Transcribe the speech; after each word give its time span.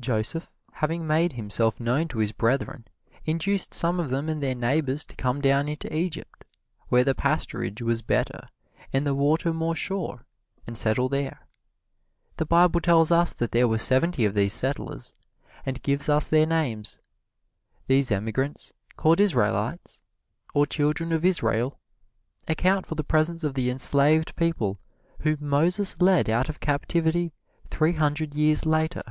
Joseph 0.00 0.48
having 0.74 1.08
made 1.08 1.32
himself 1.32 1.80
known 1.80 2.06
to 2.08 2.18
his 2.18 2.30
brethren 2.30 2.84
induced 3.24 3.74
some 3.74 3.98
of 3.98 4.10
them 4.10 4.28
and 4.28 4.40
their 4.40 4.54
neighbors 4.54 5.02
to 5.04 5.16
come 5.16 5.40
down 5.40 5.68
into 5.68 5.92
Egypt, 5.94 6.44
where 6.86 7.02
the 7.02 7.16
pasturage 7.16 7.82
was 7.82 8.00
better 8.00 8.48
and 8.92 9.04
the 9.04 9.12
water 9.14 9.52
more 9.52 9.74
sure, 9.74 10.24
and 10.68 10.78
settle 10.78 11.08
there. 11.08 11.46
The 12.36 12.46
Bible 12.46 12.80
tells 12.80 13.10
us 13.10 13.34
that 13.34 13.50
there 13.50 13.66
were 13.66 13.76
seventy 13.76 14.24
of 14.24 14.34
these 14.34 14.52
settlers 14.52 15.14
and 15.66 15.82
gives 15.82 16.08
us 16.08 16.28
their 16.28 16.46
names. 16.46 17.00
These 17.88 18.12
emigrants, 18.12 18.72
called 18.96 19.18
Israelites, 19.18 20.04
or 20.54 20.64
Children 20.64 21.12
of 21.12 21.24
Israel, 21.24 21.76
account 22.46 22.86
for 22.86 22.94
the 22.94 23.02
presence 23.04 23.42
of 23.42 23.54
the 23.54 23.68
enslaved 23.68 24.36
people 24.36 24.78
whom 25.18 25.38
Moses 25.40 26.00
led 26.00 26.30
out 26.30 26.48
of 26.48 26.60
captivity 26.60 27.32
three 27.66 27.94
hundred 27.94 28.32
years 28.36 28.64
later. 28.64 29.02